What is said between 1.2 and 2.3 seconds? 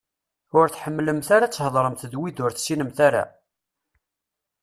ara ad theḍṛemt d